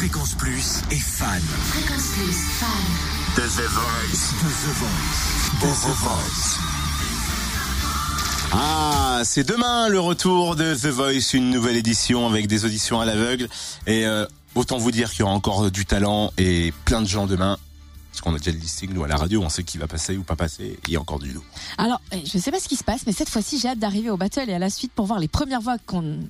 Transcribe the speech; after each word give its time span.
Fréquence 0.00 0.34
Plus 0.34 0.80
est 0.90 0.98
fan. 0.98 1.42
Fréquence 1.42 2.12
Plus, 2.14 2.32
fan. 2.32 2.70
De 3.36 3.42
The 3.42 3.68
Voice. 3.68 4.32
De 4.42 4.48
The 4.48 4.72
Voice. 4.78 5.50
De 5.60 5.66
The 5.66 5.94
Voice. 5.98 6.58
Ah, 8.50 9.20
c'est 9.24 9.46
demain 9.46 9.90
le 9.90 10.00
retour 10.00 10.56
de 10.56 10.74
The 10.74 10.86
Voice, 10.86 11.34
une 11.34 11.50
nouvelle 11.50 11.76
édition 11.76 12.26
avec 12.26 12.46
des 12.46 12.64
auditions 12.64 12.98
à 13.02 13.04
l'aveugle. 13.04 13.50
Et 13.86 14.06
euh, 14.06 14.24
autant 14.54 14.78
vous 14.78 14.90
dire 14.90 15.10
qu'il 15.10 15.20
y 15.20 15.22
aura 15.24 15.34
encore 15.34 15.70
du 15.70 15.84
talent 15.84 16.32
et 16.38 16.72
plein 16.86 17.02
de 17.02 17.06
gens 17.06 17.26
demain. 17.26 17.58
Parce 18.10 18.20
qu'on 18.22 18.34
a 18.34 18.38
déjà 18.38 18.50
le 18.50 18.58
listing, 18.58 18.92
nous, 18.92 19.04
à 19.04 19.08
la 19.08 19.16
radio, 19.16 19.40
on 19.42 19.48
sait 19.48 19.62
qui 19.62 19.78
va 19.78 19.86
passer 19.86 20.16
ou 20.16 20.22
pas 20.24 20.36
passer. 20.36 20.78
Il 20.88 20.92
y 20.92 20.96
a 20.96 21.00
encore 21.00 21.20
du 21.20 21.32
lot. 21.32 21.44
Alors, 21.78 22.00
eh, 22.12 22.24
je 22.26 22.36
ne 22.36 22.42
sais 22.42 22.50
pas 22.50 22.58
ce 22.60 22.68
qui 22.68 22.76
se 22.76 22.82
passe, 22.84 23.02
mais 23.06 23.12
cette 23.12 23.28
fois-ci, 23.30 23.58
j'ai 23.58 23.68
hâte 23.68 23.78
d'arriver 23.78 24.10
au 24.10 24.16
battle 24.16 24.50
et 24.50 24.54
à 24.54 24.58
la 24.58 24.68
suite 24.68 24.92
pour 24.92 25.06
voir 25.06 25.20
les 25.20 25.28
premières 25.28 25.60
voix 25.60 25.76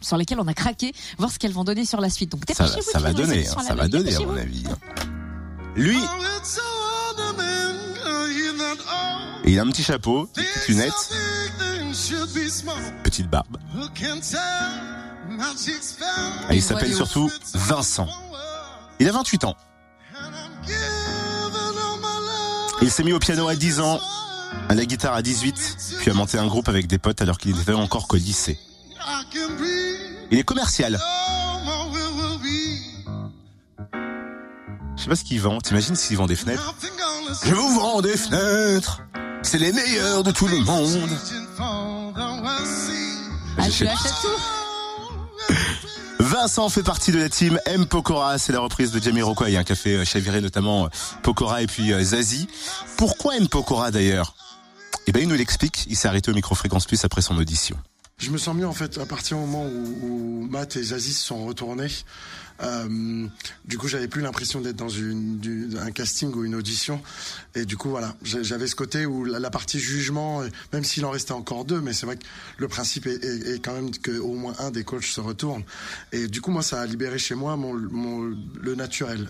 sur 0.00 0.16
lesquelles 0.16 0.40
on 0.40 0.48
a 0.48 0.54
craqué, 0.54 0.92
voir 1.18 1.30
ce 1.30 1.38
qu'elles 1.38 1.52
vont 1.52 1.64
donner 1.64 1.84
sur 1.84 2.00
la 2.00 2.10
suite. 2.10 2.32
Donc, 2.32 2.42
Ça, 2.52 2.64
dépêchez-vous. 2.64 2.90
ça 2.90 2.98
va 2.98 3.12
donner, 3.12 3.46
hein, 3.48 3.54
ça 3.66 3.74
va 3.74 3.88
donner 3.88 4.14
à 4.14 4.20
mon 4.20 4.36
avis. 4.36 4.64
hein. 4.68 4.76
Lui, 5.76 5.98
il 9.44 9.58
a 9.58 9.62
un 9.62 9.68
petit 9.70 9.82
chapeau, 9.84 10.28
des 10.36 10.42
petites 10.42 10.68
lunettes, 10.68 10.92
petite 13.02 13.30
barbe. 13.30 13.56
Et 16.50 16.56
il 16.56 16.62
s'appelle 16.62 16.94
surtout 16.94 17.30
Vincent. 17.54 18.08
Il 19.00 19.08
a 19.08 19.12
28 19.12 19.44
ans. 19.44 19.56
Il 22.88 22.90
s'est 22.90 23.04
mis 23.04 23.12
au 23.12 23.18
piano 23.18 23.46
à 23.46 23.54
10 23.54 23.80
ans, 23.80 24.00
à 24.70 24.74
la 24.74 24.86
guitare 24.86 25.12
à 25.12 25.20
18, 25.20 25.98
puis 25.98 26.10
a 26.10 26.14
monté 26.14 26.38
un 26.38 26.46
groupe 26.46 26.70
avec 26.70 26.86
des 26.86 26.96
potes 26.96 27.20
alors 27.20 27.36
qu'il 27.36 27.54
n'était 27.54 27.74
encore 27.74 28.08
qu'au 28.08 28.16
lycée. 28.16 28.58
Il 30.30 30.38
est 30.38 30.42
commercial. 30.42 30.98
Je 34.96 35.02
sais 35.02 35.08
pas 35.10 35.16
ce 35.16 35.22
qu'il 35.22 35.38
vend. 35.38 35.60
T'imagines 35.60 35.96
s'il 35.96 36.16
vend 36.16 36.24
des 36.24 36.34
fenêtres? 36.34 36.74
Je 37.44 37.52
vous 37.52 37.78
vends 37.78 38.00
des 38.00 38.16
fenêtres. 38.16 39.02
C'est 39.42 39.58
les 39.58 39.72
meilleurs 39.74 40.22
de 40.22 40.30
tout 40.30 40.48
le 40.48 40.56
monde. 40.60 41.10
Ah, 41.58 42.12
achètes 43.58 43.90
tout 44.22 44.28
Vincent 46.40 46.68
fait 46.68 46.84
partie 46.84 47.10
de 47.10 47.18
la 47.18 47.28
team 47.28 47.58
M 47.66 47.84
Pokora, 47.84 48.38
c'est 48.38 48.52
la 48.52 48.60
reprise 48.60 48.92
de 48.92 49.02
Jamiroquai, 49.02 49.56
un 49.56 49.64
café 49.64 49.96
euh, 49.96 50.04
chaviré 50.04 50.40
notamment 50.40 50.84
euh, 50.84 50.88
Pokora 51.24 51.62
et 51.62 51.66
puis 51.66 51.92
euh, 51.92 52.00
Zazie. 52.00 52.46
Pourquoi 52.96 53.36
M 53.36 53.48
Pokora 53.48 53.90
d'ailleurs? 53.90 54.36
Eh 55.08 55.12
ben 55.12 55.20
il 55.20 55.28
nous 55.28 55.34
l'explique, 55.34 55.86
il 55.90 55.96
s'est 55.96 56.06
arrêté 56.06 56.30
au 56.30 56.34
micro-fréquence 56.34 56.86
plus 56.86 57.04
après 57.04 57.22
son 57.22 57.36
audition. 57.38 57.76
Je 58.18 58.30
me 58.30 58.38
sens 58.38 58.56
mieux 58.56 58.66
en 58.66 58.72
fait 58.72 58.98
à 58.98 59.06
partir 59.06 59.36
du 59.38 59.44
moment 59.44 59.64
où, 59.66 59.98
où 60.42 60.46
Matt 60.50 60.76
et 60.76 60.82
Zazie 60.82 61.12
se 61.12 61.24
sont 61.24 61.44
retournés. 61.46 61.86
Euh, 62.60 63.24
du 63.66 63.78
coup, 63.78 63.86
j'avais 63.86 64.08
plus 64.08 64.20
l'impression 64.20 64.60
d'être 64.60 64.74
dans 64.74 64.88
une, 64.88 65.38
du- 65.38 65.68
un 65.80 65.92
casting 65.92 66.34
ou 66.34 66.44
une 66.44 66.56
audition. 66.56 67.00
Et 67.54 67.64
du 67.64 67.76
coup, 67.76 67.90
voilà, 67.90 68.16
j'avais 68.24 68.66
ce 68.66 68.74
côté 68.74 69.06
où 69.06 69.24
la, 69.24 69.38
la 69.38 69.50
partie 69.50 69.78
jugement, 69.78 70.42
même 70.72 70.82
s'il 70.82 71.04
en 71.04 71.10
restait 71.10 71.30
encore 71.30 71.64
deux, 71.64 71.80
mais 71.80 71.92
c'est 71.92 72.06
vrai 72.06 72.16
que 72.16 72.24
le 72.56 72.66
principe 72.66 73.06
est, 73.06 73.22
est- 73.24 73.54
est 73.54 73.58
quand 73.64 73.74
même 73.74 73.92
que 73.92 74.18
au 74.18 74.34
moins 74.34 74.54
un 74.58 74.72
des 74.72 74.82
coachs 74.82 75.04
se 75.04 75.20
retourne. 75.20 75.62
Et 76.10 76.26
du 76.26 76.40
coup, 76.40 76.50
moi, 76.50 76.64
ça 76.64 76.80
a 76.80 76.86
libéré 76.86 77.20
chez 77.20 77.36
moi 77.36 77.56
mon, 77.56 77.74
mon- 77.74 78.36
le 78.60 78.74
naturel. 78.74 79.28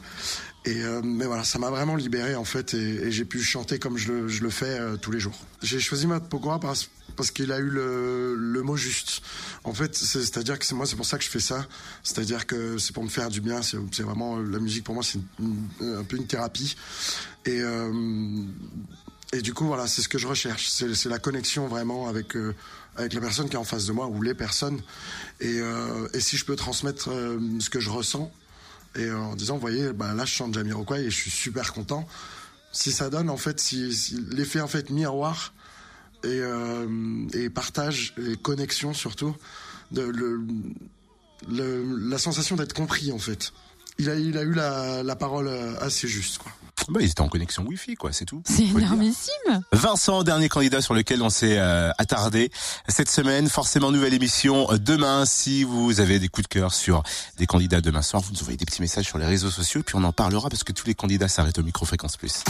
Et 0.65 0.83
euh, 0.83 1.01
mais 1.03 1.25
voilà, 1.25 1.45
ça 1.45 1.59
m'a 1.59 1.71
vraiment 1.71 1.97
libéré 1.97 2.35
en 2.35 2.45
fait, 2.45 2.75
et, 2.75 3.11
j'ai 3.11 3.25
pu 3.25 3.43
chanter 3.43 3.79
comme 3.79 3.97
je 3.97 4.13
le, 4.13 4.51
fais 4.51 4.79
euh, 4.79 4.97
tous 4.97 5.11
les 5.11 5.21
jours. 5.21 5.39
J'ai 5.63 5.81
choisi 5.81 6.07
Matt 6.07 6.29
Pokora 6.29 6.59
parce, 6.59 6.91
qu'il 7.33 7.53
a 7.53 7.59
eu 7.59 7.71
le, 7.71 8.63
mot 8.63 8.77
juste. 8.77 9.23
En 9.65 9.73
fait, 9.73 9.97
c'est- 9.97 10.21
c'est-à-dire 10.21 10.59
que 10.59 10.65
c'est 10.65 10.75
moi, 10.75 10.85
c'est 10.87 10.97
pour 10.97 11.07
ça 11.07 11.17
que 11.17 11.25
je 11.25 11.31
fais 11.31 11.41
ça. 11.41 11.67
C'est-à-dire 12.03 12.47
que 12.47 12.77
c'est 12.79 12.93
pour 12.93 13.03
me 13.05 13.09
faire 13.09 13.29
du 13.29 13.41
bien. 13.41 13.61
C'est 13.63 14.03
vraiment 14.03 14.39
la 14.39 14.59
musique 14.59 14.85
pour 14.85 14.95
moi, 14.95 15.03
c'est 15.03 15.21
un 15.81 16.05
peu 16.05 16.17
une 16.17 16.27
thérapie. 16.27 16.77
Et 17.47 17.61
euh, 17.61 18.43
et 19.33 19.43
du 19.43 19.53
coup, 19.53 19.67
voilà, 19.67 19.87
c'est 19.87 20.01
ce 20.01 20.09
que 20.09 20.19
je 20.19 20.27
recherche. 20.27 20.69
C'est 20.69 21.09
la 21.09 21.19
connexion 21.19 21.67
vraiment 21.69 22.09
avec 22.09 22.35
euh, 22.37 22.55
avec 22.97 23.13
la 23.13 23.21
personne 23.21 23.49
qui 23.49 23.55
est 23.55 23.59
en 23.59 23.65
face 23.65 23.87
de 23.87 23.93
moi 23.93 24.07
ou 24.07 24.23
les 24.23 24.35
personnes. 24.35 24.81
Et, 25.41 25.61
euh, 25.61 26.09
et 26.15 26.21
si 26.21 26.37
je 26.37 26.45
peux 26.45 26.57
transmettre 26.57 27.11
euh, 27.11 27.39
ce 27.61 27.71
que 27.71 27.79
je 27.79 27.91
ressens 27.91 28.33
et 28.97 29.05
euh, 29.05 29.19
en 29.19 29.37
disant, 29.37 29.55
vous 29.55 29.61
voyez, 29.61 29.93
bah, 29.93 30.15
là 30.15 30.25
je 30.25 30.33
chante 30.33 30.55
Jamiroquai 30.55 31.01
et 31.05 31.11
je 31.11 31.17
suis 31.17 31.31
super 31.31 31.73
content. 31.73 32.07
Si 32.73 32.93
ça 32.93 33.11
donne 33.11 33.31
en 33.31 33.37
fait, 33.37 33.61
si, 33.61 34.17
l'effet 34.31 34.61
en 34.61 34.69
fait 34.69 34.91
miroir 34.91 35.53
et, 36.25 36.41
euh, 36.41 37.27
et 37.33 37.49
partage 37.51 38.15
et 38.19 38.37
connexion 38.37 38.93
surtout, 38.93 39.35
la 41.49 42.19
sensation 42.19 42.57
d'être 42.57 42.75
compris 42.75 43.13
en 43.13 43.19
fait. 43.19 43.53
Il 43.99 44.11
a, 44.11 44.15
il 44.15 44.39
a 44.39 44.43
eu 44.43 44.53
la, 44.53 45.03
la 45.03 45.17
parole 45.17 45.49
assez 45.81 46.07
juste 46.07 46.39
quoi. 46.39 46.53
Bah, 46.89 47.01
ils 47.03 47.11
étaient 47.11 47.21
en 47.21 47.29
connexion 47.29 47.65
Wi-Fi 47.65 47.95
quoi, 47.97 48.13
c'est 48.13 48.25
tout. 48.25 48.43
C'est 48.45 48.65
énormissime. 48.65 49.63
Vincent, 49.73 50.23
dernier 50.23 50.49
candidat 50.49 50.81
sur 50.81 50.95
lequel 50.95 51.23
on 51.23 51.31
s'est 51.31 51.59
euh, 51.59 51.91
attardé 51.99 52.51
cette 52.89 53.11
semaine. 53.11 53.49
Forcément, 53.49 53.91
nouvelle 53.91 54.15
émission 54.15 54.71
euh, 54.71 54.79
demain. 54.79 55.25
Si 55.27 55.65
vous 55.65 56.01
avez 56.01 56.19
des 56.19 56.29
coups 56.29 56.49
de 56.49 56.53
cœur 56.53 56.73
sur 56.73 57.03
des 57.37 57.47
candidats 57.47 57.81
demain 57.81 58.03
soir, 58.03 58.23
vous 58.23 58.33
nous 58.33 58.41
envoyez 58.41 58.57
des 58.57 58.65
petits 58.65 58.83
messages 58.83 59.07
sur 59.07 59.19
les 59.19 59.27
réseaux 59.27 59.51
sociaux, 59.51 59.83
puis 59.85 59.97
on 59.97 60.05
en 60.05 60.13
parlera 60.13 60.49
parce 60.49 60.65
que 60.65 60.73
tous 60.73 60.87
les 60.87 60.95
candidats 60.95 61.29
s'arrêtent 61.29 61.59
au 61.59 61.63
micro-fréquence 61.63 62.17
plus. 62.17 62.43